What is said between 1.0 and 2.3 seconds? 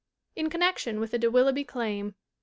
the De Willoughby Claim, 1899.